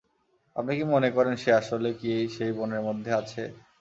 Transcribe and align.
আপনি 0.55 0.71
কি 0.77 0.85
মনে 0.93 1.09
করেন 1.15 1.35
সে 1.43 1.49
আসলে 1.61 1.89
কি 1.99 2.11
সেই 2.35 2.51
বনের 2.57 2.81
মধ্যে 2.87 3.11
আছে? 3.21 3.41